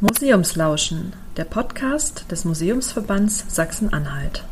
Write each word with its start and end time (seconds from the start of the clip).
Museumslauschen, 0.00 1.12
der 1.36 1.42
Podcast 1.42 2.30
des 2.30 2.44
Museumsverbands 2.44 3.44
Sachsen-Anhalt. 3.48 4.44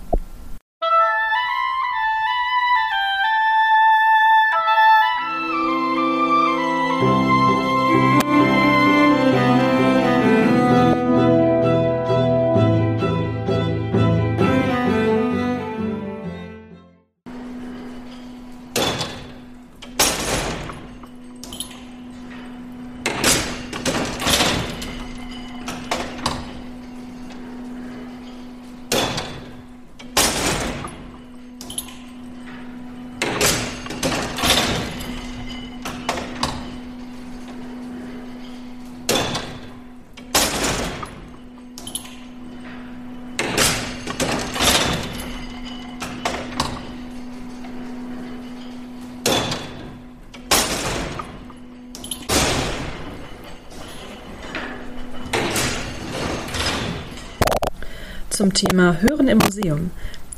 Zum 58.37 58.53
Thema 58.53 59.01
Hören 59.01 59.29
im 59.29 59.39
Museum 59.39 59.91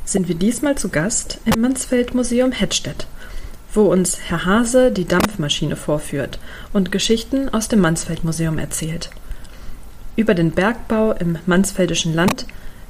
sind 0.05 0.29
wir 0.29 0.37
diesmal 0.37 0.79
zu 0.79 0.89
Gast 0.89 1.41
im 1.45 1.61
Mansfeld-Museum 1.61 2.53
Hettstedt, 2.53 3.09
wo 3.75 3.87
uns 3.87 4.21
Herr 4.29 4.45
Hase 4.45 4.93
die 4.93 5.05
Dampfmaschine 5.05 5.75
vorführt 5.75 6.39
und 6.73 6.93
Geschichten 6.93 7.49
aus 7.49 7.67
dem 7.67 7.81
Mansfeld-Museum 7.81 8.57
erzählt. 8.61 9.11
Über 10.15 10.35
den 10.35 10.53
Bergbau 10.53 11.11
im 11.11 11.41
Mansfeldischen 11.47 12.15
Land 12.15 12.47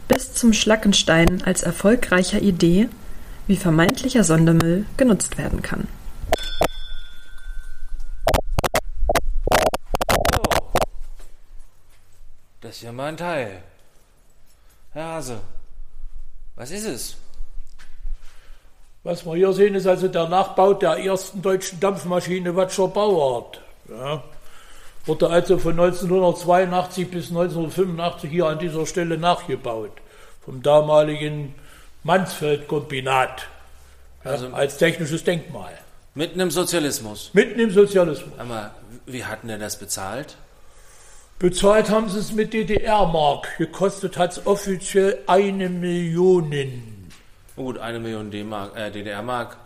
bis 0.09 0.34
zum 0.34 0.53
Schlackenstein 0.53 1.43
als 1.43 1.62
erfolgreicher 1.62 2.43
Idee, 2.43 2.91
wie 3.47 3.56
vermeintlicher 3.56 4.25
Sondermüll 4.25 4.84
genutzt 4.98 5.39
werden 5.39 5.62
kann. 5.62 5.89
Das 12.61 12.77
ist 12.77 12.83
ja 12.83 12.93
mein 12.93 13.17
Teil. 13.17 13.62
Herr 14.92 15.06
Hase, 15.14 15.41
was 16.56 16.70
ist 16.70 16.86
es? 16.86 17.17
Was 19.05 19.25
wir 19.25 19.36
hier 19.36 19.53
sehen, 19.53 19.75
ist 19.75 19.86
also 19.86 20.08
der 20.08 20.28
Nachbau 20.28 20.75
der 20.75 20.98
ersten 20.98 21.41
deutschen 21.41 21.78
Dampfmaschine 21.81 22.56
Watscher 22.56 22.89
Bauart. 22.89 23.61
Ja. 23.89 24.22
Wurde 25.06 25.31
also 25.31 25.59
von 25.59 25.72
1982 25.72 27.11
bis 27.11 27.28
1985 27.28 28.31
hier 28.31 28.47
an 28.47 28.59
dieser 28.59 28.86
Stelle 28.86 29.16
nachgebaut. 29.16 29.92
Vom 30.44 30.62
damaligen 30.62 31.55
Mansfeld-Kombinat. 32.03 33.47
Ja, 34.25 34.31
also 34.33 34.48
als 34.48 34.77
technisches 34.78 35.25
Denkmal. 35.25 35.72
Mitten 36.14 36.41
im 36.41 36.50
Sozialismus? 36.50 37.31
Mitten 37.33 37.61
im 37.61 37.70
Sozialismus. 37.70 38.39
Aber 38.39 38.72
wie 39.06 39.25
hatten 39.25 39.48
er 39.48 39.59
das 39.59 39.78
bezahlt? 39.78 40.36
Bezahlt 41.39 41.89
haben 41.89 42.08
sie 42.08 42.19
es 42.19 42.33
mit 42.33 42.53
DDR-Mark. 42.53 43.58
Gekostet 43.58 44.19
hat 44.19 44.33
es 44.33 44.44
offiziell 44.44 45.20
eine 45.28 45.69
Million. 45.69 46.53
Gut, 47.55 47.78
eine 47.78 48.00
Million 48.00 48.33
äh, 48.33 48.91
DDR-Mark. 48.91 49.56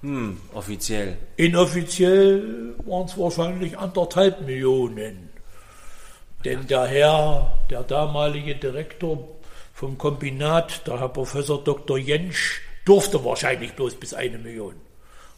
Hm, 0.00 0.40
offiziell. 0.52 1.16
Inoffiziell 1.36 2.74
waren 2.86 3.06
es 3.06 3.16
wahrscheinlich 3.16 3.78
anderthalb 3.78 4.40
Millionen. 4.40 5.30
Denn 6.44 6.66
der 6.66 6.86
Herr, 6.86 7.56
der 7.70 7.84
damalige 7.84 8.56
Direktor 8.56 9.28
vom 9.74 9.96
Kombinat, 9.96 10.84
der 10.88 10.98
Herr 10.98 11.08
Professor 11.08 11.62
Dr. 11.62 11.98
Jentsch, 11.98 12.62
durfte 12.84 13.24
wahrscheinlich 13.24 13.74
bloß 13.74 13.94
bis 13.94 14.12
eine 14.12 14.38
Million. 14.38 14.74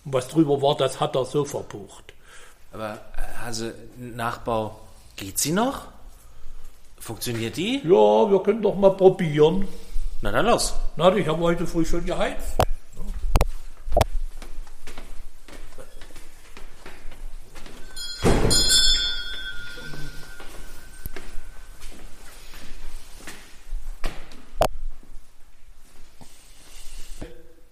Und 0.06 0.14
was 0.14 0.28
drüber 0.28 0.62
war, 0.62 0.78
das 0.78 0.98
hat 0.98 1.14
er 1.14 1.26
so 1.26 1.44
verbucht. 1.44 2.14
Aber 2.72 2.98
also 3.44 3.70
Nachbau 3.98 4.80
Geht 5.16 5.38
sie 5.38 5.52
noch? 5.52 5.88
Funktioniert 6.98 7.56
die? 7.56 7.80
Ja, 7.84 8.30
wir 8.30 8.42
können 8.42 8.62
doch 8.62 8.74
mal 8.74 8.96
probieren. 8.96 9.68
Na 10.22 10.32
dann 10.32 10.46
los. 10.46 10.74
Na, 10.96 11.14
ich 11.14 11.28
habe 11.28 11.40
heute 11.40 11.66
früh 11.66 11.84
schon 11.84 12.04
geheizt. 12.04 12.56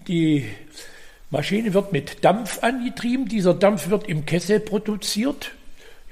Die 0.07 0.47
Maschine 1.31 1.75
wird 1.75 1.93
mit 1.93 2.23
Dampf 2.25 2.63
angetrieben. 2.63 3.27
Dieser 3.27 3.55
Dampf 3.55 3.89
wird 3.89 4.09
im 4.09 4.27
Kessel 4.27 4.61
produziert. 4.61 5.53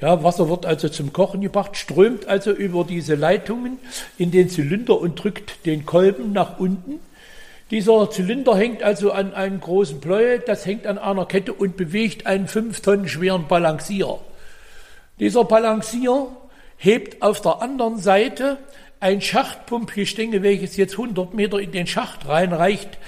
Ja, 0.00 0.22
Wasser 0.22 0.48
wird 0.48 0.64
also 0.64 0.88
zum 0.88 1.12
Kochen 1.12 1.42
gebracht, 1.42 1.76
strömt 1.76 2.26
also 2.26 2.52
über 2.52 2.84
diese 2.84 3.14
Leitungen 3.14 3.78
in 4.16 4.30
den 4.30 4.48
Zylinder 4.48 4.98
und 4.98 5.22
drückt 5.22 5.66
den 5.66 5.84
Kolben 5.84 6.32
nach 6.32 6.58
unten. 6.58 7.00
Dieser 7.70 8.10
Zylinder 8.10 8.56
hängt 8.56 8.82
also 8.82 9.12
an 9.12 9.34
einem 9.34 9.60
großen 9.60 10.00
Pleuel, 10.00 10.38
das 10.38 10.64
hängt 10.64 10.86
an 10.86 10.96
einer 10.96 11.26
Kette 11.26 11.52
und 11.52 11.76
bewegt 11.76 12.26
einen 12.26 12.48
fünf 12.48 12.80
Tonnen 12.80 13.08
schweren 13.08 13.46
Balancier. 13.46 14.18
Dieser 15.20 15.44
Balancier 15.44 16.28
hebt 16.78 17.22
auf 17.22 17.42
der 17.42 17.60
anderen 17.60 17.98
Seite 17.98 18.56
ein 19.00 19.20
Schachtpumpgestänge, 19.20 20.42
welches 20.42 20.78
jetzt 20.78 20.92
100 20.92 21.34
Meter 21.34 21.58
in 21.60 21.72
den 21.72 21.86
Schacht 21.86 22.26
reinreicht, 22.26 22.98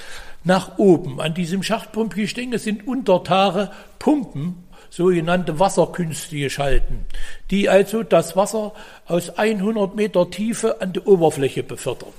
nach 0.45 0.79
oben. 0.79 1.21
An 1.21 1.35
diesem 1.35 1.63
Schachtpumpgestänge 1.63 2.59
sind 2.59 2.87
Untertare 2.87 3.73
Pumpen 3.99 4.65
sogenannte 4.93 5.59
Wasserkünste 5.59 6.37
geschalten, 6.37 7.07
die 7.51 7.71
also 7.71 8.03
das 8.03 8.37
Wasser 8.37 8.75
aus 9.07 9.31
100 9.31 9.97
Meter 9.97 10.31
Tiefe 10.31 10.83
an 10.83 10.93
die 10.93 11.01
Oberfläche 11.01 11.63
befördern. 11.63 12.13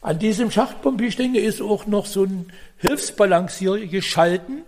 An 0.00 0.20
diesem 0.20 0.52
Schachtpumpgestänge 0.52 1.40
ist 1.40 1.60
auch 1.60 1.86
noch 1.86 2.06
so 2.06 2.22
ein 2.22 2.52
Hilfsbalancier 2.78 3.88
geschalten, 3.88 4.62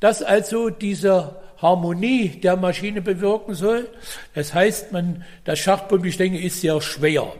das 0.00 0.20
also 0.24 0.68
diese 0.68 1.36
Harmonie 1.58 2.30
der 2.30 2.56
Maschine 2.56 3.02
bewirken 3.02 3.54
soll. 3.54 3.88
Das 4.34 4.52
heißt, 4.52 4.90
man, 4.90 5.24
das 5.44 5.60
Schachtpumpgestänge 5.60 6.42
ist 6.42 6.60
sehr 6.60 6.80
schwer. 6.80 7.32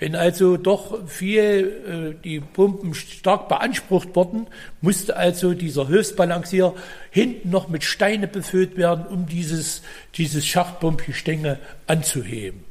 Wenn 0.00 0.16
also 0.16 0.56
doch 0.56 1.06
viel 1.06 2.14
äh, 2.16 2.22
die 2.24 2.40
Pumpen 2.40 2.94
stark 2.94 3.48
beansprucht 3.48 4.16
wurden, 4.16 4.46
musste 4.80 5.14
also 5.14 5.52
dieser 5.52 5.86
Hilfsbalancier 5.88 6.74
hinten 7.10 7.50
noch 7.50 7.68
mit 7.68 7.84
Steine 7.84 8.26
befüllt 8.26 8.78
werden, 8.78 9.06
um 9.06 9.26
dieses, 9.26 9.82
dieses 10.16 10.46
Schachtpumpgestänge 10.46 11.58
anzuheben. 11.86 12.64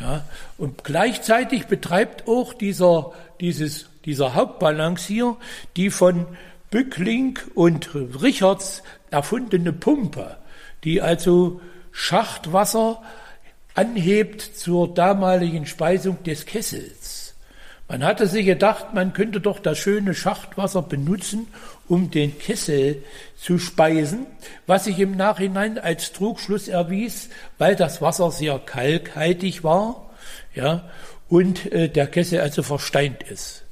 Ja, 0.00 0.24
und 0.58 0.82
gleichzeitig 0.82 1.66
betreibt 1.66 2.26
auch 2.26 2.52
dieser, 2.52 3.12
dieses, 3.40 3.86
dieser 4.04 4.34
Hauptbalancier 4.34 5.36
die 5.76 5.90
von 5.90 6.26
Bückling 6.72 7.38
und 7.54 7.90
Richards 7.94 8.82
erfundene 9.12 9.72
Pumpe, 9.72 10.38
die 10.82 11.00
also 11.00 11.60
Schachtwasser 11.92 13.00
anhebt 13.74 14.40
zur 14.40 14.92
damaligen 14.92 15.66
Speisung 15.66 16.22
des 16.22 16.46
Kessels. 16.46 17.34
Man 17.88 18.02
hatte 18.02 18.26
sich 18.26 18.46
gedacht, 18.46 18.94
man 18.94 19.12
könnte 19.12 19.40
doch 19.40 19.58
das 19.58 19.76
schöne 19.78 20.14
Schachtwasser 20.14 20.80
benutzen, 20.80 21.48
um 21.86 22.10
den 22.10 22.38
Kessel 22.38 23.02
zu 23.36 23.58
speisen, 23.58 24.26
was 24.66 24.84
sich 24.84 24.98
im 24.98 25.16
Nachhinein 25.16 25.78
als 25.78 26.12
Trugschluss 26.12 26.68
erwies, 26.68 27.28
weil 27.58 27.76
das 27.76 28.00
Wasser 28.00 28.30
sehr 28.30 28.58
kalkhaltig 28.58 29.64
war, 29.64 30.10
ja, 30.54 30.88
und 31.28 31.70
äh, 31.72 31.88
der 31.88 32.06
Kessel 32.06 32.40
also 32.40 32.62
versteint 32.62 33.22
ist. 33.24 33.64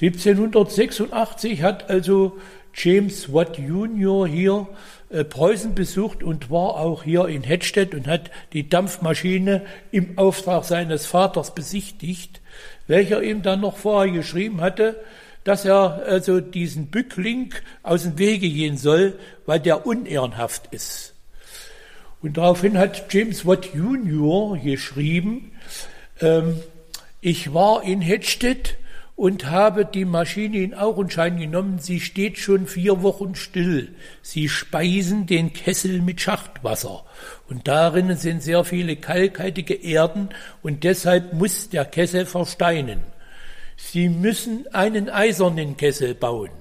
1786 0.00 1.62
hat 1.62 1.90
also 1.90 2.38
James 2.74 3.32
Watt 3.32 3.58
Jr. 3.58 4.26
hier 4.26 4.68
äh, 5.10 5.24
Preußen 5.24 5.74
besucht 5.74 6.22
und 6.22 6.50
war 6.50 6.76
auch 6.76 7.02
hier 7.02 7.26
in 7.26 7.42
Hettstedt 7.42 7.94
und 7.94 8.06
hat 8.06 8.30
die 8.52 8.68
Dampfmaschine 8.68 9.62
im 9.90 10.18
Auftrag 10.18 10.64
seines 10.64 11.06
Vaters 11.06 11.54
besichtigt, 11.54 12.40
welcher 12.86 13.22
ihm 13.22 13.42
dann 13.42 13.60
noch 13.60 13.76
vorher 13.76 14.12
geschrieben 14.12 14.60
hatte, 14.60 15.00
dass 15.44 15.64
er 15.64 16.02
also 16.06 16.40
diesen 16.40 16.86
Bückling 16.86 17.54
aus 17.82 18.02
dem 18.02 18.18
Wege 18.18 18.48
gehen 18.48 18.76
soll, 18.76 19.18
weil 19.46 19.60
der 19.60 19.86
unehrenhaft 19.86 20.68
ist. 20.70 21.14
Und 22.22 22.36
daraufhin 22.36 22.76
hat 22.76 23.12
James 23.12 23.46
Watt 23.46 23.70
Jr. 23.74 24.58
geschrieben, 24.58 25.52
ähm, 26.20 26.60
ich 27.22 27.52
war 27.52 27.82
in 27.82 28.00
Hedstedt 28.00 28.76
und 29.20 29.50
habe 29.50 29.84
die 29.84 30.06
Maschine 30.06 30.62
in 30.62 30.72
Augenschein 30.72 31.36
genommen. 31.36 31.78
Sie 31.78 32.00
steht 32.00 32.38
schon 32.38 32.66
vier 32.66 33.02
Wochen 33.02 33.34
still. 33.34 33.94
Sie 34.22 34.48
speisen 34.48 35.26
den 35.26 35.52
Kessel 35.52 36.00
mit 36.00 36.22
Schachtwasser. 36.22 37.04
Und 37.46 37.68
darin 37.68 38.16
sind 38.16 38.42
sehr 38.42 38.64
viele 38.64 38.96
kalkhaltige 38.96 39.74
Erden 39.74 40.30
und 40.62 40.84
deshalb 40.84 41.34
muss 41.34 41.68
der 41.68 41.84
Kessel 41.84 42.24
versteinen. 42.24 43.02
Sie 43.76 44.08
müssen 44.08 44.64
einen 44.72 45.10
eisernen 45.10 45.76
Kessel 45.76 46.14
bauen. 46.14 46.59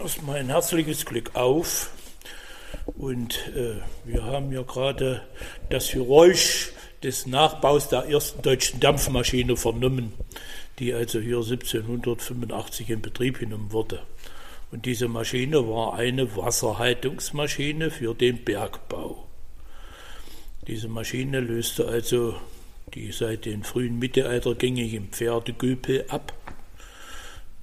Erstmal 0.00 0.38
ein 0.38 0.48
herzliches 0.48 1.04
Glück 1.04 1.34
auf. 1.34 1.90
Und 2.86 3.38
äh, 3.54 3.76
wir 4.04 4.24
haben 4.24 4.52
ja 4.52 4.62
gerade 4.62 5.22
das 5.68 5.90
Geräusch 5.90 6.72
des 7.02 7.26
Nachbaus 7.26 7.88
der 7.88 8.06
ersten 8.06 8.42
deutschen 8.42 8.80
Dampfmaschine 8.80 9.56
vernommen, 9.56 10.12
die 10.78 10.92
also 10.92 11.20
hier 11.20 11.36
1785 11.36 12.90
in 12.90 13.02
Betrieb 13.02 13.38
genommen 13.38 13.72
wurde. 13.72 14.02
Und 14.70 14.86
diese 14.86 15.08
Maschine 15.08 15.68
war 15.68 15.94
eine 15.94 16.36
Wasserhaltungsmaschine 16.36 17.90
für 17.90 18.14
den 18.14 18.44
Bergbau. 18.44 19.26
Diese 20.66 20.88
Maschine 20.88 21.40
löste 21.40 21.88
also 21.88 22.36
die 22.94 23.12
seit 23.12 23.44
den 23.44 23.62
frühen 23.62 23.98
Mittelalter 23.98 24.54
gängigen 24.54 25.08
Pferdegüpel 25.10 26.06
ab 26.08 26.32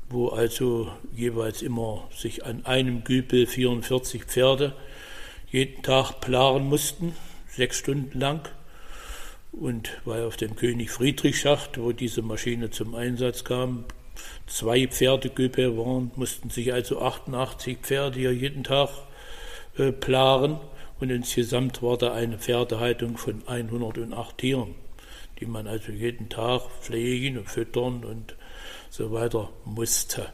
wo 0.10 0.30
also 0.30 0.92
jeweils 1.16 1.62
immer 1.62 2.08
sich 2.16 2.46
an 2.46 2.66
einem 2.66 3.04
Güpel 3.04 3.46
44 3.46 4.24
Pferde 4.24 4.74
jeden 5.52 5.82
Tag 5.82 6.22
plaren 6.22 6.68
mussten, 6.68 7.16
sechs 7.48 7.78
Stunden 7.78 8.20
lang. 8.20 8.48
Und 9.52 10.02
weil 10.06 10.24
auf 10.24 10.38
dem 10.38 10.56
König 10.56 10.92
Friedrich 10.92 11.40
Schacht, 11.40 11.80
wo 11.80 11.92
diese 11.92 12.22
Maschine 12.22 12.70
zum 12.70 12.96
Einsatz 12.96 13.44
kam, 13.44 13.86
zwei 14.46 14.88
Pferdegüpel 14.88 15.78
waren, 15.78 16.12
mussten 16.16 16.50
sich 16.50 16.74
also 16.74 17.02
88 17.02 17.80
Pferde 17.82 18.20
hier 18.20 18.34
jeden 18.34 18.64
Tag 18.64 18.90
äh, 19.78 19.92
plaren. 19.92 20.60
Und 21.00 21.10
insgesamt 21.10 21.82
war 21.84 21.98
da 21.98 22.14
eine 22.14 22.38
Pferdehaltung 22.38 23.18
von 23.18 23.44
108 23.48 24.38
Tieren, 24.38 24.76
die 25.40 25.46
man 25.46 25.68
also 25.68 25.92
jeden 25.92 26.30
Tag 26.30 26.62
pflegen 26.82 27.38
und 27.38 27.50
füttern 27.50 28.04
und 28.04 28.36
so 28.98 29.12
weiter 29.12 29.50
musste. 29.64 30.26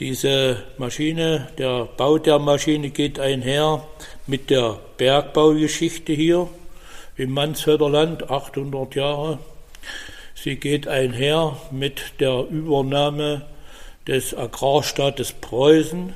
Diese 0.00 0.64
Maschine, 0.76 1.52
der 1.56 1.84
Bau 1.84 2.18
der 2.18 2.40
Maschine 2.40 2.90
geht 2.90 3.20
einher 3.20 3.86
mit 4.26 4.50
der 4.50 4.80
Bergbaugeschichte 4.96 6.12
hier 6.12 6.48
im 7.16 7.30
Mansfelder 7.30 7.88
Land, 7.88 8.28
800 8.28 8.96
Jahre. 8.96 9.38
Sie 10.34 10.56
geht 10.56 10.88
einher 10.88 11.56
mit 11.70 12.02
der 12.18 12.44
Übernahme 12.50 13.46
des 14.08 14.36
Agrarstaates 14.36 15.34
Preußen, 15.34 16.12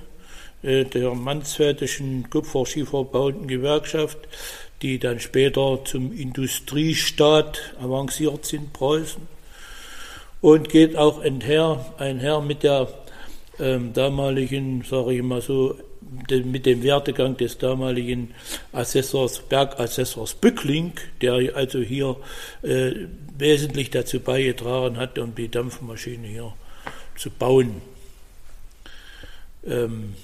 äh, 0.64 0.85
der 0.87 1.14
Mansfeldischen 1.14 2.29
Kupferschieferbauenden 2.31 3.46
Gewerkschaft, 3.46 4.19
die 4.82 4.99
dann 4.99 5.20
später 5.20 5.85
zum 5.85 6.12
Industriestaat 6.12 7.75
avanciert 7.81 8.44
sind, 8.44 8.73
Preußen 8.73 9.38
und 10.40 10.69
geht 10.69 10.96
auch 10.96 11.20
einher, 11.20 11.85
einher 11.99 12.40
mit 12.40 12.62
der 12.62 12.88
ähm, 13.58 13.93
damaligen, 13.93 14.85
sage 14.88 15.14
ich 15.14 15.23
mal 15.23 15.43
so, 15.43 15.76
de, 16.00 16.43
mit 16.43 16.67
dem 16.67 16.82
Werdegang 16.82 17.37
des 17.37 17.58
damaligen 17.58 18.35
Assessors, 18.73 19.40
Bergassessors 19.40 20.35
Bückling, 20.35 20.93
der 21.20 21.56
also 21.56 21.81
hier 21.81 22.17
äh, 22.62 22.93
wesentlich 23.37 23.90
dazu 23.90 24.20
beigetragen 24.20 24.96
hat, 24.96 25.19
um 25.19 25.35
die 25.35 25.49
Dampfmaschine 25.49 26.29
hier 26.29 26.52
zu 27.17 27.31
bauen. 27.31 27.82
Ähm, 29.67 30.14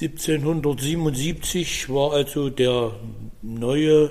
1777 0.00 1.92
war 1.92 2.12
also 2.12 2.50
der 2.50 2.92
neue 3.42 4.10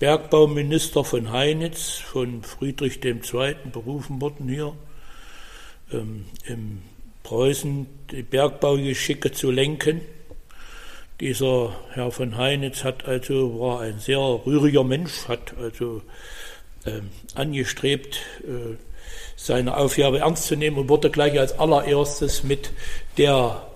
Bergbauminister 0.00 1.04
von 1.04 1.30
Heinitz, 1.30 1.90
von 1.90 2.42
Friedrich 2.42 3.04
II. 3.04 3.54
berufen 3.70 4.18
worden 4.18 4.48
hier, 4.48 4.74
ähm, 5.92 6.24
im 6.46 6.80
Preußen 7.22 7.86
die 8.10 8.22
Bergbaugeschicke 8.22 9.30
zu 9.30 9.50
lenken. 9.50 10.00
Dieser 11.20 11.76
Herr 11.90 12.10
von 12.10 12.38
Heinitz 12.38 12.82
hat 12.82 13.04
also, 13.04 13.60
war 13.60 13.82
ein 13.82 13.98
sehr 13.98 14.18
rühriger 14.18 14.84
Mensch, 14.84 15.28
hat 15.28 15.54
also 15.58 16.00
ähm, 16.86 17.10
angestrebt, 17.34 18.20
äh, 18.42 18.76
seine 19.36 19.76
Aufgabe 19.76 20.20
ernst 20.20 20.46
zu 20.46 20.56
nehmen 20.56 20.78
und 20.78 20.88
wurde 20.88 21.10
gleich 21.10 21.38
als 21.38 21.58
allererstes 21.58 22.42
mit 22.42 22.70
der 23.18 23.69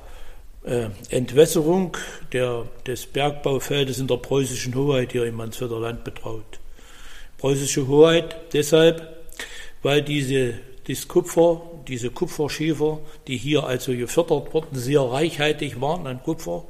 Entwässerung 0.65 1.95
der, 2.33 2.67
des 2.87 3.05
Bergbaufeldes 3.07 3.99
in 3.99 4.09
der 4.09 4.17
preußischen 4.17 4.75
Hoheit 4.75 5.13
hier 5.13 5.27
im 5.27 5.37
Mansfelder 5.37 5.79
Land 5.79 6.05
betraut. 6.05 6.59
Preußische 7.37 7.87
Hoheit 7.87 8.35
deshalb, 8.55 9.27
weil 9.83 10.01
diese, 10.01 10.55
das 10.89 11.07
Kupfer, 11.07 11.61
diese 11.87 12.11
Kupferschiefer, 12.11 13.01
die 13.27 13.37
hier 13.37 13.65
also 13.65 13.93
gefördert 13.93 14.55
wurden, 14.55 14.75
sehr 14.77 15.03
reichhaltig 15.03 15.83
waren 15.83 16.07
an 16.07 16.23
Kupfer, 16.23 16.65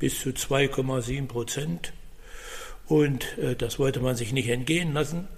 bis 0.00 0.18
zu 0.18 0.30
2,7 0.30 1.28
Prozent. 1.28 1.92
Und 2.88 3.38
äh, 3.38 3.54
das 3.54 3.78
wollte 3.78 4.00
man 4.00 4.16
sich 4.16 4.32
nicht 4.32 4.48
entgehen 4.48 4.92
lassen. 4.92 5.28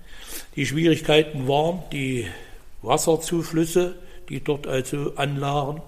Die 0.56 0.64
Schwierigkeiten 0.64 1.46
waren 1.46 1.82
die 1.92 2.26
Wasserzuflüsse, 2.80 3.96
die 4.30 4.42
dort 4.42 4.66
also 4.66 5.12
anlagen 5.16 5.82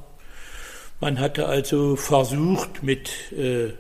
man 1.01 1.21
hatte 1.21 1.47
also 1.47 1.97
versucht, 1.97 2.83
mit 2.83 3.33
äh, 3.33 3.71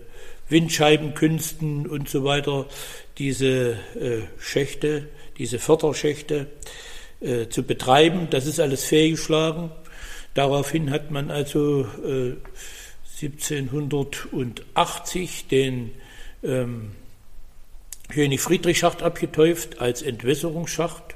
Windscheibenkünsten 0.48 1.86
und 1.86 2.08
so 2.08 2.24
weiter 2.24 2.66
diese 3.18 3.72
äh, 3.98 4.22
Schächte, 4.38 5.08
diese 5.38 5.58
Förderschächte 5.58 6.46
äh, 7.20 7.48
zu 7.48 7.62
betreiben. 7.62 8.28
Das 8.30 8.46
ist 8.46 8.60
alles 8.60 8.84
fehlgeschlagen. 8.84 9.70
Daraufhin 10.34 10.90
hat 10.90 11.10
man 11.10 11.30
also 11.30 11.86
1780 13.22 15.44
äh, 15.44 15.48
den 15.48 15.92
ähm, 16.42 16.90
König 18.08 18.40
Friedrich 18.40 18.78
Schacht 18.78 19.02
abgetäuft 19.02 19.80
als 19.80 20.02
Entwässerungsschacht. 20.02 21.13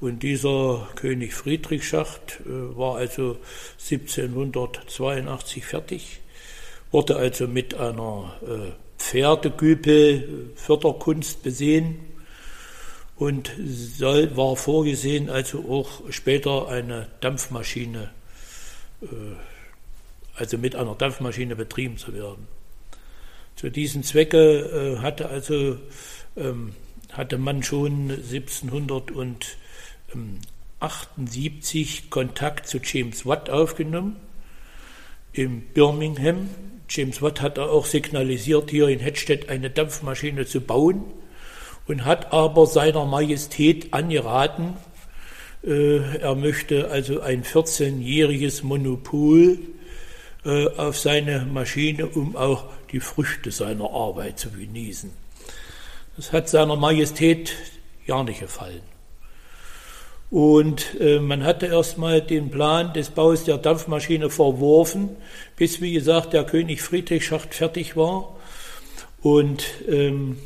Und 0.00 0.22
dieser 0.22 0.88
König 0.96 1.34
Friedrich 1.34 1.86
Schacht 1.88 2.40
äh, 2.40 2.76
war 2.76 2.96
also 2.96 3.38
1782 3.78 5.64
fertig, 5.64 6.20
wurde 6.90 7.16
also 7.16 7.46
mit 7.48 7.74
einer 7.74 8.36
äh, 8.42 8.72
Pferdegüpel 8.98 10.50
Förderkunst 10.56 11.42
besehen 11.42 12.00
und 13.16 13.52
soll, 13.64 14.36
war 14.36 14.56
vorgesehen, 14.56 15.30
also 15.30 15.64
auch 15.70 16.10
später 16.10 16.68
eine 16.68 17.08
Dampfmaschine, 17.20 18.10
äh, 19.02 19.06
also 20.34 20.58
mit 20.58 20.74
einer 20.74 20.94
Dampfmaschine 20.94 21.56
betrieben 21.56 21.96
zu 21.96 22.12
werden. 22.12 22.48
Zu 23.56 23.70
diesem 23.70 24.02
Zwecke 24.02 24.96
äh, 24.96 24.98
hatte 24.98 25.28
also 25.28 25.78
ähm, 26.36 26.74
hatte 27.12 27.38
man 27.38 27.62
schon 27.62 28.12
1778 30.14 32.10
Kontakt 32.10 32.66
zu 32.68 32.78
James 32.78 33.26
Watt 33.26 33.50
aufgenommen 33.50 34.16
in 35.32 35.62
Birmingham. 35.72 36.48
James 36.88 37.20
Watt 37.22 37.40
hat 37.40 37.58
auch 37.58 37.86
signalisiert, 37.86 38.70
hier 38.70 38.88
in 38.88 39.00
Hedstedt 39.00 39.48
eine 39.48 39.70
Dampfmaschine 39.70 40.46
zu 40.46 40.60
bauen 40.60 41.04
und 41.86 42.04
hat 42.04 42.32
aber 42.32 42.66
seiner 42.66 43.04
Majestät 43.04 43.92
angeraten, 43.92 44.76
äh, 45.64 46.18
er 46.18 46.34
möchte 46.34 46.90
also 46.90 47.20
ein 47.20 47.42
14-jähriges 47.42 48.64
Monopol 48.64 49.58
äh, 50.44 50.66
auf 50.76 50.98
seine 50.98 51.46
Maschine, 51.46 52.06
um 52.06 52.36
auch 52.36 52.66
die 52.92 53.00
Früchte 53.00 53.50
seiner 53.50 53.90
Arbeit 53.90 54.38
zu 54.38 54.50
genießen. 54.50 55.10
Das 56.16 56.32
hat 56.32 56.48
seiner 56.48 56.76
Majestät 56.76 57.54
ja 58.06 58.22
nicht 58.22 58.40
gefallen. 58.40 58.93
Und 60.34 60.98
äh, 60.98 61.20
man 61.20 61.44
hatte 61.44 61.66
erstmal 61.66 62.20
den 62.20 62.50
Plan 62.50 62.92
des 62.92 63.10
Baus 63.10 63.44
der 63.44 63.56
Dampfmaschine 63.56 64.30
verworfen, 64.30 65.10
bis, 65.54 65.80
wie 65.80 65.92
gesagt, 65.92 66.32
der 66.32 66.42
König 66.42 66.82
Friedrich 66.82 67.24
Schacht 67.24 67.54
fertig 67.54 67.96
war. 67.96 68.34
Und 69.22 69.64
ähm, 69.88 70.38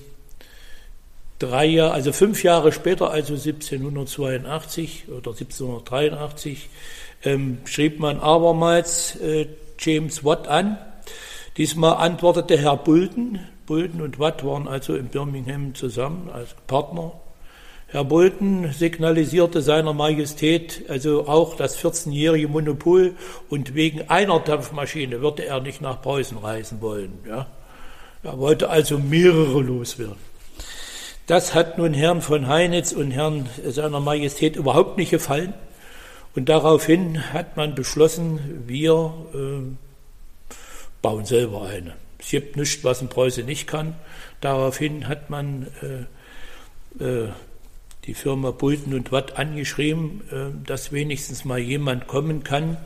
drei 1.38 1.64
Jahre, 1.64 1.92
also 1.95 2.12
fünf 2.12 2.42
Jahre 2.42 2.71
später, 2.73 3.11
also 3.11 3.33
1782 3.33 5.07
oder 5.09 5.30
1783, 5.30 6.68
ähm, 7.25 7.57
schrieb 7.64 7.99
man 7.99 8.21
abermals 8.21 9.16
äh, 9.23 9.47
James 9.78 10.23
Watt 10.23 10.49
an. 10.49 10.76
Diesmal 11.57 11.95
antwortete 11.95 12.59
Herr 12.59 12.76
Bulton. 12.76 13.38
Bulton 13.64 14.02
und 14.02 14.18
Watt 14.18 14.45
waren 14.45 14.68
also 14.68 14.95
in 14.95 15.07
Birmingham 15.07 15.75
zusammen 15.75 16.28
als 16.30 16.54
Partner. 16.66 17.14
Herr 17.90 18.04
Bolton 18.04 18.71
signalisierte 18.71 19.62
seiner 19.62 19.95
Majestät 19.95 20.85
also 20.88 21.26
auch 21.26 21.57
das 21.57 21.78
14-jährige 21.83 22.47
Monopol 22.47 23.14
und 23.49 23.75
wegen 23.75 24.11
einer 24.11 24.40
Dampfmaschine 24.40 25.23
würde 25.23 25.47
er 25.47 25.61
nicht 25.61 25.80
nach 25.80 26.02
Preußen 26.02 26.37
reisen 26.37 26.83
wollen. 26.83 27.18
Ja. 27.26 27.47
Er 28.23 28.38
wollte 28.38 28.68
also 28.68 28.99
mehrere 28.99 29.62
loswerden. 29.62 30.28
Das 31.26 31.54
hat 31.54 31.78
nun 31.78 31.95
Herrn 31.95 32.21
von 32.21 32.47
Heinitz 32.47 32.92
und 32.92 33.11
Herrn 33.11 33.49
seiner 33.64 34.00
Majestät 34.00 34.57
überhaupt 34.57 34.99
nicht 34.99 35.11
gefallen. 35.11 35.54
Und 36.35 36.50
daraufhin 36.50 37.33
hat 37.33 37.57
man 37.57 37.75
beschlossen, 37.75 38.64
wir 38.66 39.14
äh, 39.33 40.54
bauen 41.00 41.25
selber 41.25 41.62
eine. 41.62 41.95
Es 42.18 42.30
gibt 42.30 42.57
nichts, 42.57 42.85
was 42.85 43.00
ein 43.00 43.09
Preuße 43.09 43.45
nicht 43.45 43.66
kann. 43.66 43.95
Daraufhin 44.42 45.09
hat 45.09 45.30
man 45.30 45.68
äh, 47.00 47.04
äh, 47.04 47.28
die 48.08 48.14
Firma 48.14 48.52
Bulten 48.52 48.94
und 48.94 49.12
Watt 49.12 49.38
angeschrieben, 49.38 50.22
äh, 50.32 50.66
dass 50.66 50.92
wenigstens 50.92 51.44
mal 51.44 51.58
jemand 51.58 52.08
kommen 52.08 52.42
kann, 52.42 52.78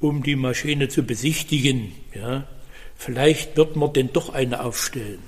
um 0.00 0.24
die 0.24 0.34
Maschine 0.34 0.88
zu 0.88 1.04
besichtigen. 1.04 1.92
Ja. 2.12 2.44
Vielleicht 2.96 3.56
wird 3.56 3.76
man 3.76 3.92
denn 3.92 4.12
doch 4.12 4.34
eine 4.34 4.64
aufstellen. 4.64 5.20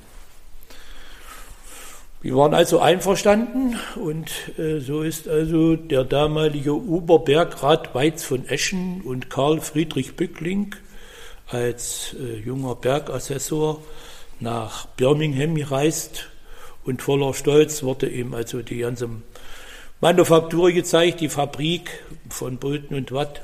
Wir 2.21 2.37
waren 2.37 2.53
also 2.53 2.81
einverstanden 2.81 3.79
und 3.95 4.31
äh, 4.59 4.81
so 4.81 5.03
ist 5.03 5.29
also 5.29 5.77
der 5.77 6.03
damalige 6.03 6.75
Oberbergrat 6.75 7.95
Weiz 7.95 8.25
von 8.25 8.49
Eschen 8.49 9.03
und 9.03 9.31
Karl 9.31 9.61
Friedrich 9.61 10.17
Bückling 10.17 10.75
als 11.47 12.17
äh, 12.19 12.41
junger 12.41 12.75
Bergassessor 12.75 13.83
nach 14.41 14.87
Birmingham 14.87 15.55
gereist 15.55 16.32
und 16.85 17.03
voller 17.03 17.35
Stolz 17.35 17.83
wurde 17.83 18.09
ihm 18.09 18.35
also 18.35 18.63
die 18.63 18.79
ganze 18.79 19.09
Manufaktur 20.01 20.73
gezeigt, 20.73 21.21
die 21.21 21.29
Fabrik 21.29 22.03
von 22.29 22.59
Bolton 22.59 22.97
und 22.97 23.13
Watt. 23.13 23.43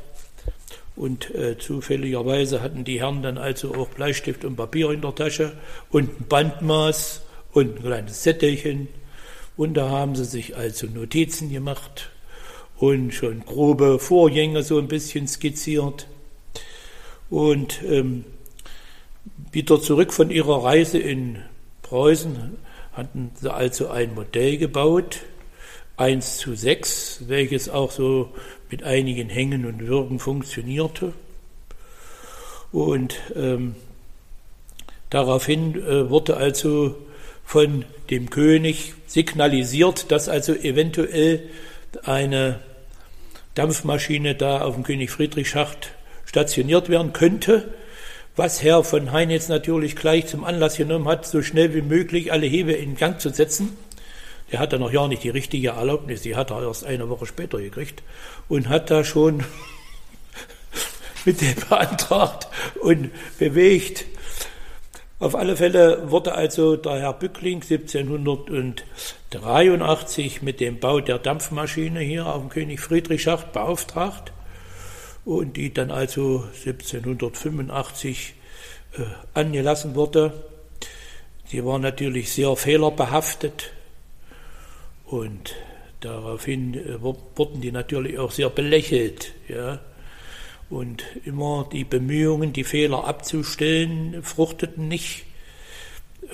Und 0.96 1.32
äh, 1.32 1.56
zufälligerweise 1.56 2.60
hatten 2.60 2.82
die 2.82 3.00
Herren 3.00 3.22
dann 3.22 3.38
also 3.38 3.72
auch 3.76 3.88
Bleistift 3.88 4.44
und 4.44 4.56
Papier 4.56 4.90
in 4.90 5.00
der 5.00 5.14
Tasche 5.14 5.52
und 5.90 6.20
ein 6.20 6.26
Bandmaß 6.28 7.22
und 7.52 7.76
ein 7.76 7.82
kleines 7.84 8.22
Zettelchen. 8.22 8.88
Und 9.56 9.74
da 9.74 9.88
haben 9.88 10.16
sie 10.16 10.24
sich 10.24 10.56
also 10.56 10.88
Notizen 10.88 11.52
gemacht 11.52 12.10
und 12.78 13.14
schon 13.14 13.44
grobe 13.44 14.00
Vorgänge 14.00 14.64
so 14.64 14.78
ein 14.78 14.88
bisschen 14.88 15.28
skizziert. 15.28 16.08
Und 17.30 17.80
ähm, 17.84 18.24
wieder 19.52 19.80
zurück 19.80 20.12
von 20.12 20.30
ihrer 20.30 20.64
Reise 20.64 20.98
in 20.98 21.38
Preußen 21.82 22.56
hatten 22.98 23.30
sie 23.40 23.52
also 23.52 23.90
ein 23.90 24.12
Modell 24.12 24.58
gebaut, 24.58 25.20
1 25.98 26.38
zu 26.38 26.56
6, 26.56 27.28
welches 27.28 27.68
auch 27.68 27.92
so 27.92 28.30
mit 28.70 28.82
einigen 28.82 29.28
Hängen 29.28 29.66
und 29.66 29.86
Würgen 29.86 30.18
funktionierte. 30.18 31.12
Und 32.72 33.16
ähm, 33.36 33.76
daraufhin 35.10 35.76
äh, 35.76 36.10
wurde 36.10 36.36
also 36.36 36.96
von 37.44 37.84
dem 38.10 38.30
König 38.30 38.94
signalisiert, 39.06 40.10
dass 40.10 40.28
also 40.28 40.52
eventuell 40.52 41.48
eine 42.02 42.58
Dampfmaschine 43.54 44.34
da 44.34 44.62
auf 44.62 44.74
dem 44.74 44.82
König 44.82 45.12
Friedrich 45.12 45.48
Schacht 45.48 45.92
stationiert 46.24 46.88
werden 46.88 47.12
könnte, 47.12 47.72
was 48.38 48.62
Herr 48.62 48.84
von 48.84 49.10
Heinitz 49.10 49.48
natürlich 49.48 49.96
gleich 49.96 50.28
zum 50.28 50.44
Anlass 50.44 50.76
genommen 50.76 51.08
hat, 51.08 51.26
so 51.26 51.42
schnell 51.42 51.74
wie 51.74 51.82
möglich 51.82 52.30
alle 52.30 52.46
Hebel 52.46 52.76
in 52.76 52.96
Gang 52.96 53.20
zu 53.20 53.30
setzen. 53.30 53.76
Der 54.52 54.60
hat 54.60 54.72
dann 54.72 54.78
noch 54.80 54.92
ja 54.92 55.08
nicht 55.08 55.24
die 55.24 55.30
richtige 55.30 55.70
Erlaubnis, 55.70 56.22
die 56.22 56.36
hat 56.36 56.52
er 56.52 56.62
erst 56.62 56.86
eine 56.86 57.08
Woche 57.08 57.26
später 57.26 57.58
gekriegt 57.58 58.04
und 58.48 58.68
hat 58.68 58.92
da 58.92 59.02
schon 59.02 59.42
mit 61.24 61.40
dem 61.40 61.56
beantragt 61.68 62.46
und 62.80 63.10
bewegt, 63.40 64.04
auf 65.18 65.34
alle 65.34 65.56
Fälle 65.56 66.08
wurde 66.12 66.36
also 66.36 66.76
der 66.76 67.00
Herr 67.00 67.14
Bückling 67.14 67.60
1783 67.60 70.42
mit 70.42 70.60
dem 70.60 70.78
Bau 70.78 71.00
der 71.00 71.18
Dampfmaschine 71.18 71.98
hier 71.98 72.26
auf 72.26 72.40
dem 72.40 72.50
König 72.50 72.78
Friedrich 72.78 73.22
Schacht 73.22 73.52
beauftragt 73.52 74.32
und 75.28 75.58
die 75.58 75.74
dann 75.74 75.90
also 75.90 76.44
1785 76.64 78.32
äh, 78.96 79.02
angelassen 79.34 79.94
wurde. 79.94 80.32
Sie 81.44 81.62
war 81.66 81.78
natürlich 81.78 82.32
sehr 82.32 82.56
fehlerbehaftet 82.56 83.72
und 85.04 85.54
daraufhin 86.00 86.72
äh, 86.72 87.02
wurden 87.02 87.60
die 87.60 87.72
natürlich 87.72 88.18
auch 88.18 88.30
sehr 88.30 88.48
belächelt. 88.48 89.34
Ja. 89.48 89.80
Und 90.70 91.04
immer 91.26 91.68
die 91.70 91.84
Bemühungen, 91.84 92.54
die 92.54 92.64
Fehler 92.64 93.04
abzustellen, 93.04 94.22
fruchteten 94.22 94.88
nicht. 94.88 95.26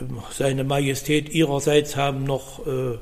Ähm, 0.00 0.22
seine 0.30 0.62
Majestät 0.62 1.30
ihrerseits 1.30 1.96
haben 1.96 2.22
noch 2.22 2.64
äh, 2.64 2.98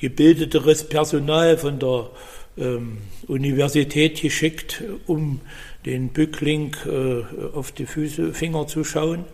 gebildeteres 0.00 0.88
Personal 0.88 1.58
von 1.58 1.80
der 1.80 2.10
ähm, 2.56 2.98
Universität 3.26 4.20
geschickt, 4.20 4.82
um 5.06 5.40
den 5.86 6.08
Bückling 6.10 6.76
äh, 6.86 7.22
auf 7.54 7.72
die 7.72 7.86
Füße, 7.86 8.32
Finger 8.32 8.66
zu 8.66 8.84
schauen. 8.84 9.24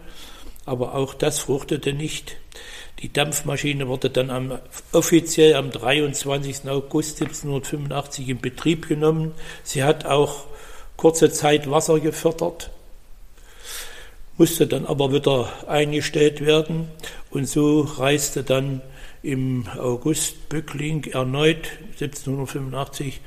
Aber 0.66 0.94
auch 0.94 1.14
das 1.14 1.40
fruchtete 1.40 1.92
nicht. 1.92 2.36
Die 3.00 3.12
Dampfmaschine 3.12 3.88
wurde 3.88 4.10
dann 4.10 4.30
am, 4.30 4.58
offiziell 4.92 5.54
am 5.54 5.70
23. 5.70 6.68
August 6.68 7.20
1785 7.22 8.28
in 8.28 8.40
Betrieb 8.40 8.88
genommen. 8.88 9.32
Sie 9.64 9.82
hat 9.82 10.04
auch 10.04 10.44
kurze 10.96 11.30
Zeit 11.32 11.70
Wasser 11.70 11.98
gefördert, 11.98 12.70
musste 14.36 14.66
dann 14.66 14.84
aber 14.84 15.14
wieder 15.14 15.50
eingestellt 15.66 16.44
werden 16.44 16.88
und 17.30 17.48
so 17.48 17.80
reiste 17.80 18.42
dann 18.42 18.82
im 19.22 19.66
August 19.78 20.48
Bückling 20.48 21.04
erneut 21.04 21.68
1785 22.00 23.20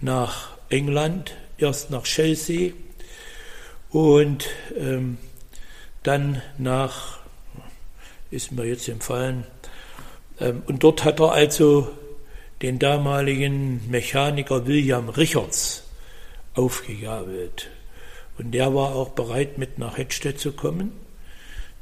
nach 0.00 0.56
England, 0.68 1.34
erst 1.58 1.90
nach 1.90 2.04
Chelsea 2.04 2.72
und 3.90 4.46
ähm, 4.76 5.18
dann 6.02 6.42
nach, 6.58 7.18
ist 8.30 8.52
mir 8.52 8.66
jetzt 8.66 8.88
empfallen, 8.88 9.44
ähm, 10.40 10.62
und 10.66 10.82
dort 10.82 11.04
hat 11.04 11.20
er 11.20 11.32
also 11.32 11.88
den 12.62 12.78
damaligen 12.78 13.88
Mechaniker 13.90 14.66
William 14.66 15.08
Richards 15.08 15.84
aufgegabelt. 16.54 17.68
Und 18.38 18.52
der 18.52 18.74
war 18.74 18.94
auch 18.94 19.10
bereit, 19.10 19.58
mit 19.58 19.78
nach 19.78 19.98
Hedstedt 19.98 20.38
zu 20.38 20.52
kommen. 20.52 20.92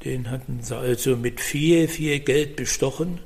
Den 0.05 0.31
hatten 0.31 0.61
sie 0.63 0.77
also 0.77 1.17
mit 1.17 1.41
viel, 1.41 1.89
viel 1.89 2.21
Geld 2.21 2.57
bestochen. 2.57 3.21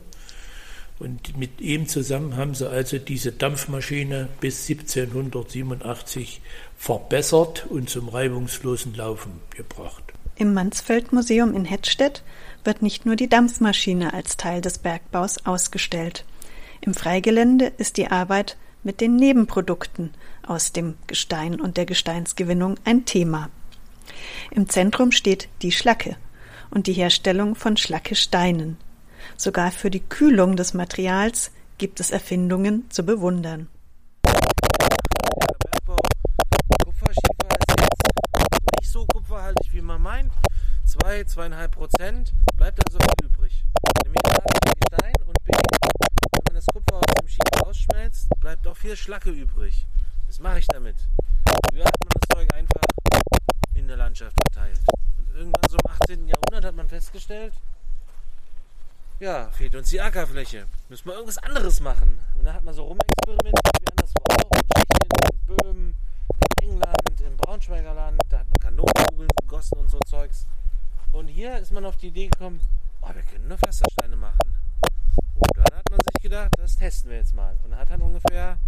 Und 0.99 1.37
mit 1.39 1.61
ihm 1.61 1.87
zusammen 1.87 2.37
haben 2.37 2.55
sie 2.55 2.69
also 2.69 2.99
diese 2.99 3.31
Dampfmaschine 3.31 4.29
bis 4.41 4.69
1787 4.69 6.41
verbessert 6.77 7.67
und 7.69 7.89
zum 7.89 8.09
reibungslosen 8.09 8.95
Laufen 8.95 9.41
gebracht. 9.51 10.03
Im 10.37 10.55
Mansfeld-Museum 10.55 11.55
in 11.55 11.65
Hettstedt 11.65 12.23
wird 12.65 12.83
nicht 12.83 13.07
nur 13.07 13.17
die 13.17 13.29
Dampfmaschine 13.29 14.13
als 14.13 14.37
Teil 14.37 14.61
des 14.61 14.79
Bergbaus 14.79 15.45
ausgestellt. 15.47 16.25
Im 16.81 16.95
Freigelände 16.95 17.73
ist 17.79 17.97
die 17.97 18.09
Arbeit 18.09 18.57
mit 18.83 19.01
den 19.01 19.17
Nebenprodukten 19.17 20.11
aus 20.47 20.73
dem 20.73 20.95
Gestein 21.07 21.61
und 21.61 21.77
der 21.77 21.87
Gesteinsgewinnung 21.87 22.77
ein 22.85 23.05
Thema. 23.05 23.51
Im 24.51 24.69
Zentrum 24.69 25.13
steht 25.13 25.49
die 25.63 25.73
Schlacke 25.73 26.17
und 26.71 26.87
die 26.87 26.93
Herstellung 26.93 27.55
von 27.55 27.77
Schlackesteinen. 27.77 28.77
Sogar 29.37 29.71
für 29.71 29.91
die 29.91 30.01
Kühlung 30.01 30.57
des 30.57 30.75
Materials 30.75 31.51
gibt 31.79 32.01
es 32.01 32.11
Erfindungen 32.11 32.91
zu 32.91 33.05
bewundern. 33.05 33.69
kupferhaltig, 39.29 39.73
wie 39.73 39.83
man 39.83 40.01
meint. 40.01 40.33
Zwei, 40.85 41.23
zweieinhalb 41.25 41.73
Prozent, 41.73 42.33
bleibt 42.57 42.81
also 42.87 42.99
viel 42.99 43.27
übrig. 43.27 43.65
Nämlich 44.05 44.25
A, 44.27 44.43
Gestein 44.81 45.15
und 45.27 45.45
B, 45.45 45.53
wenn 45.53 46.45
man 46.47 46.55
das 46.55 46.67
Kupfer 46.67 46.97
aus 46.97 47.15
dem 47.21 47.29
Schienen 47.29 47.63
rausschmelzt, 47.63 48.29
bleibt 48.41 48.67
auch 48.67 48.77
viel 48.77 48.97
Schlacke 48.97 49.31
übrig. 49.31 49.87
Was 50.27 50.39
mache 50.39 50.61
ich 50.61 50.67
damit? 50.69 50.97
Früher 51.71 51.85
hat 51.85 51.95
man 52.01 52.09
das 52.09 52.29
Zeug 52.33 52.55
einfach 52.55 52.81
in 53.75 53.87
der 53.87 53.99
Landschaft 53.99 54.37
verteilt. 54.47 54.81
Und 55.19 55.29
irgendwann 55.35 55.71
so 55.71 55.77
im 55.77 55.91
18. 55.91 56.29
Jahrhundert 56.29 56.65
hat 56.65 56.75
man 56.75 56.89
festgestellt, 56.89 57.53
ja, 59.21 59.51
fehlt 59.51 59.75
uns 59.75 59.91
die 59.91 60.01
Ackerfläche. 60.01 60.67
Müssen 60.89 61.07
wir 61.07 61.15
irgendwas 61.15 61.39
anderes 61.39 61.81
machen. 61.81 62.21
Und 62.37 62.45
dann 62.45 62.55
hat 62.55 62.63
man 62.63 62.75
so 62.75 62.85
rumexperimentiert, 62.85 63.81
wie 63.81 63.91
anderswo 63.91 64.23
auch, 64.31 64.51
in 64.55 64.63
Tschechien, 64.75 65.33
in 65.33 65.57
Böhmen, 65.57 65.97
in 66.61 66.71
England, 66.71 67.21
im 67.27 67.37
Braunschweiger 67.37 67.95
Land, 67.95 68.21
da 68.29 68.39
hat 68.41 68.47
man 68.49 68.59
Kanonenkugeln 68.61 69.29
gegossen 69.41 69.79
und 69.79 69.91
so 69.91 69.99
Zeugs. 70.07 70.47
Und 71.13 71.29
hier 71.29 71.57
ist 71.57 71.73
man 71.73 71.85
auf 71.85 71.97
die 71.97 72.09
Idee 72.09 72.29
gekommen, 72.29 72.61
oh, 73.03 73.09
wir 73.13 73.23
können 73.23 73.49
nur 73.49 73.59
Pflastersteine 73.59 74.17
machen. 74.17 74.57
Und 75.35 75.57
dann 75.57 75.79
hat 75.79 75.91
man 75.91 75.99
sich 76.01 76.23
gedacht, 76.23 76.53
das 76.57 76.77
testen 76.77 77.11
wir 77.11 77.19
jetzt 77.19 77.35
mal. 77.35 77.57
Und 77.65 77.77
hat 77.77 77.91
dann 77.91 78.03
ungefähr 78.03 78.59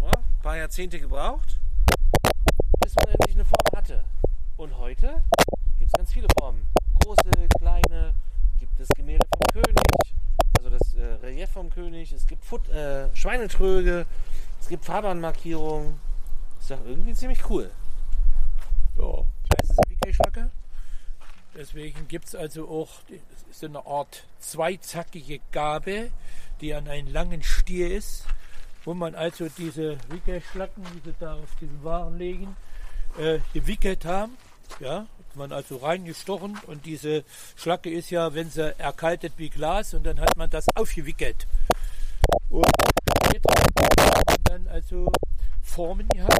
oh, 0.00 0.06
ein 0.06 0.42
paar 0.42 0.56
Jahrzehnte 0.56 0.98
gebraucht, 0.98 1.58
bis 2.80 2.94
man 2.96 3.06
endlich 3.06 3.36
eine 3.36 3.44
Form 3.44 3.76
hatte. 3.76 4.04
Und 4.56 4.76
heute 4.78 5.22
gibt 5.78 5.90
es 5.90 5.92
ganz 5.92 6.12
viele 6.12 6.26
Formen. 6.38 6.66
Große, 7.02 7.48
kleine, 7.58 8.14
gibt 8.58 8.80
es 8.80 8.88
Gemälde 8.96 9.26
vom 9.34 9.62
König, 9.62 9.76
also 10.58 10.70
das 10.70 10.94
äh, 10.94 11.16
Relief 11.44 11.50
vom 11.50 11.70
König, 11.70 12.12
es 12.12 12.26
gibt 12.26 12.42
Fut 12.44 12.68
äh, 12.70 13.14
Schweinetröge, 13.14 14.06
es 14.60 14.68
gibt 14.68 14.84
Fahrbahnmarkierungen, 14.86 15.98
ist 16.58 16.70
doch 16.70 16.82
irgendwie 16.86 17.12
ziemlich 17.12 17.50
cool. 17.50 17.70
Ja, 18.96 19.24
das 19.50 19.70
ist 19.70 19.78
eine 19.78 19.90
Wickelschlacke. 19.90 20.50
Deswegen 21.54 22.08
gibt 22.08 22.28
es 22.28 22.34
also 22.34 22.68
auch 22.68 22.88
so 23.50 23.66
eine 23.66 23.84
Art 23.84 24.24
zweizackige 24.40 25.40
Gabe, 25.52 26.10
die 26.62 26.72
an 26.72 26.88
einen 26.88 27.12
langen 27.12 27.42
Stier 27.42 27.94
ist, 27.94 28.24
wo 28.84 28.94
man 28.94 29.14
also 29.14 29.48
diese 29.58 29.98
Wickelschlacken, 30.08 30.82
die 30.94 31.10
sie 31.10 31.14
da 31.20 31.34
auf 31.34 31.54
diesen 31.60 31.84
Waren 31.84 32.16
legen, 32.16 32.56
äh, 33.18 33.40
gewickelt 33.52 34.06
haben. 34.06 34.36
Ja, 34.80 35.06
man 35.34 35.52
also 35.52 35.76
reingestochen 35.76 36.58
und 36.66 36.86
diese 36.86 37.24
Schlacke 37.56 37.90
ist 37.90 38.10
ja, 38.10 38.34
wenn 38.34 38.50
sie 38.50 38.78
erkaltet 38.78 39.32
wie 39.36 39.48
Glas 39.48 39.94
und 39.94 40.04
dann 40.04 40.20
hat 40.20 40.36
man 40.36 40.50
das 40.50 40.66
aufgewickelt. 40.74 41.46
Und 42.50 42.66
später 43.26 43.52
hat 43.52 44.26
man 44.26 44.36
dann 44.44 44.68
also 44.68 45.10
Formen 45.62 46.08
gehabt 46.08 46.38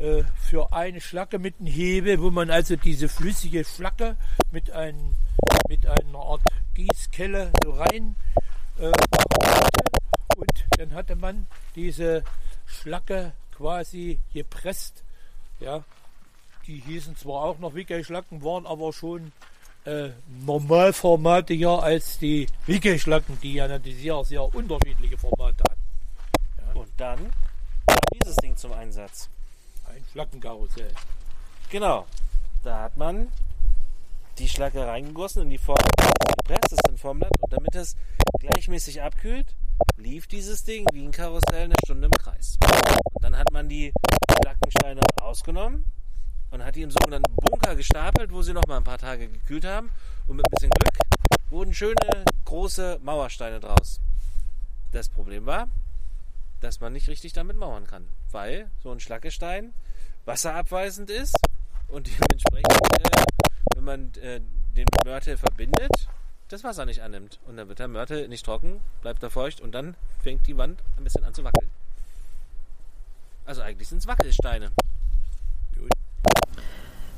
äh, 0.00 0.24
für 0.40 0.72
eine 0.72 1.00
Schlacke 1.00 1.38
mit 1.38 1.60
einem 1.60 1.68
Hebel, 1.68 2.20
wo 2.20 2.30
man 2.30 2.50
also 2.50 2.76
diese 2.76 3.08
flüssige 3.08 3.64
Schlacke 3.64 4.16
mit, 4.50 4.70
ein, 4.70 5.16
mit 5.68 5.86
einer 5.86 6.18
Art 6.18 6.42
Gießkelle 6.74 7.52
so 7.62 7.70
rein 7.70 8.16
äh. 8.78 8.92
Und 10.36 10.64
dann 10.78 10.92
hatte 10.94 11.14
man 11.14 11.46
diese 11.76 12.24
Schlacke 12.66 13.32
quasi 13.56 14.18
gepresst. 14.32 15.04
Ja, 15.60 15.84
die 16.66 16.80
hießen 16.80 17.16
zwar 17.16 17.44
auch 17.44 17.58
noch 17.58 17.74
Wickelschlacken, 17.74 18.42
waren 18.42 18.66
aber 18.66 18.92
schon 18.92 19.32
äh, 19.84 20.10
normalformatiger 20.44 21.82
als 21.82 22.18
die 22.18 22.46
Wickelschlacken, 22.66 23.38
die 23.42 23.54
ja 23.54 23.68
sehr, 23.80 24.24
sehr 24.24 24.54
unterschiedliche 24.54 25.18
Formate 25.18 25.62
hatten. 25.68 25.82
Ja. 26.58 26.80
Und 26.80 26.90
dann 26.96 27.18
kam 27.86 27.98
dieses 28.14 28.36
Ding 28.36 28.56
zum 28.56 28.72
Einsatz. 28.72 29.28
Ein 29.86 30.04
Schlackenkarussell. 30.12 30.92
Genau. 31.70 32.06
Da 32.62 32.82
hat 32.84 32.96
man 32.96 33.28
die 34.38 34.48
Schlacke 34.48 34.86
reingegossen 34.86 35.42
in 35.42 35.50
die 35.50 35.58
Form, 35.58 35.76
gepresst, 36.38 36.72
ist 36.72 36.88
ein 36.88 36.98
Formblatt, 36.98 37.30
und 37.40 37.52
damit 37.52 37.74
es 37.76 37.94
gleichmäßig 38.40 39.02
abkühlt, 39.02 39.54
lief 39.96 40.26
dieses 40.26 40.64
Ding 40.64 40.86
wie 40.92 41.04
ein 41.04 41.12
Karussell 41.12 41.64
eine 41.64 41.74
Stunde 41.84 42.06
im 42.06 42.12
Kreis. 42.12 42.58
Und 43.12 43.22
dann 43.22 43.36
hat 43.36 43.52
man 43.52 43.68
die 43.68 43.92
Schlackensteine 44.40 45.02
rausgenommen 45.20 45.84
und 46.54 46.64
hat 46.64 46.76
die 46.76 46.82
im 46.82 46.90
sogenannten 46.92 47.34
Bunker 47.34 47.74
gestapelt, 47.74 48.32
wo 48.32 48.40
sie 48.40 48.52
noch 48.52 48.66
mal 48.68 48.76
ein 48.76 48.84
paar 48.84 48.98
Tage 48.98 49.28
gekühlt 49.28 49.64
haben. 49.64 49.90
Und 50.28 50.36
mit 50.36 50.46
ein 50.46 50.50
bisschen 50.52 50.70
Glück 50.70 50.94
wurden 51.50 51.74
schöne 51.74 52.24
große 52.44 53.00
Mauersteine 53.02 53.58
draus. 53.58 54.00
Das 54.92 55.08
Problem 55.08 55.46
war, 55.46 55.68
dass 56.60 56.80
man 56.80 56.92
nicht 56.92 57.08
richtig 57.08 57.32
damit 57.32 57.56
mauern 57.56 57.88
kann, 57.88 58.06
weil 58.30 58.70
so 58.84 58.92
ein 58.92 59.00
Schlackestein 59.00 59.74
wasserabweisend 60.26 61.10
ist 61.10 61.34
und 61.88 62.06
dementsprechend, 62.06 63.04
äh, 63.04 63.24
wenn 63.74 63.84
man 63.84 64.14
äh, 64.22 64.40
den 64.76 64.86
Mörtel 65.04 65.36
verbindet, 65.36 66.08
das 66.48 66.62
Wasser 66.62 66.86
nicht 66.86 67.02
annimmt. 67.02 67.40
Und 67.46 67.56
dann 67.56 67.68
wird 67.68 67.80
der 67.80 67.88
Mörtel 67.88 68.28
nicht 68.28 68.46
trocken, 68.46 68.80
bleibt 69.02 69.22
er 69.24 69.30
feucht 69.30 69.60
und 69.60 69.72
dann 69.72 69.96
fängt 70.22 70.46
die 70.46 70.56
Wand 70.56 70.80
ein 70.96 71.04
bisschen 71.04 71.24
an 71.24 71.34
zu 71.34 71.42
wackeln. 71.42 71.68
Also 73.44 73.60
eigentlich 73.62 73.88
sind 73.88 73.98
es 73.98 74.06
Wackelsteine. 74.06 74.70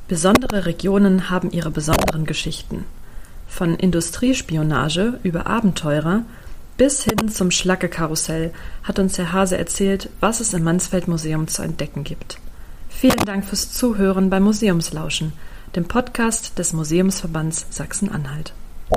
Besondere 0.09 0.67
Regionen 0.67 1.31
haben 1.31 1.51
ihre 1.51 1.71
besonderen 1.71 2.27
Geschichten. 2.27 2.85
Von 3.49 3.75
Industriespionage 3.75 5.19
über 5.25 5.47
Abenteurer 5.47 6.23
bis 6.77 7.05
hin 7.05 7.29
zum 7.29 7.51
Schlacke-Karussell 7.51 8.53
hat 8.85 8.99
uns 8.99 9.19
Herr 9.19 9.33
Hase 9.33 9.57
erzählt, 9.57 10.11
was 10.21 10.41
es 10.41 10.53
im 10.53 10.63
Mansfeld-Museum 10.63 11.49
zu 11.49 11.63
entdecken 11.63 12.05
gibt. 12.05 12.39
Vielen 12.89 13.25
Dank 13.25 13.45
fürs 13.45 13.73
Zuhören 13.73 14.31
beim 14.31 14.45
Museumslauschen, 14.45 15.33
dem 15.75 15.89
Podcast 15.89 16.59
des 16.59 16.73
Museumsverbands 16.73 17.67
Sachsen-Anhalt. 17.71 18.53